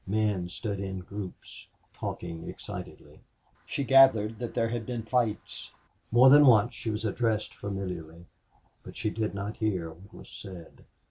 Men 0.07 0.49
stood 0.49 0.79
in 0.79 1.01
groups, 1.01 1.67
talking 1.93 2.49
excitedly. 2.49 3.19
She 3.67 3.83
gathered 3.83 4.39
that 4.39 4.55
there 4.55 4.69
had 4.69 4.83
been 4.83 5.03
fights. 5.03 5.73
More 6.11 6.31
than 6.31 6.47
once 6.47 6.73
she 6.73 6.89
was 6.89 7.05
addressed 7.05 7.53
familiarly, 7.53 8.25
but 8.81 8.97
she 8.97 9.11
did 9.11 9.35
not 9.35 9.57
hear 9.57 9.91
what 9.91 10.11
was 10.11 10.29
said. 10.29 10.85